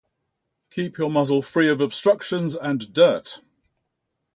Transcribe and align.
Keep 0.71 0.97
your 0.97 1.11
muzzle 1.11 1.43
free 1.43 1.67
of 1.69 1.79
obstructions 1.79 2.55
and 2.55 2.91
dirt. 2.91 3.39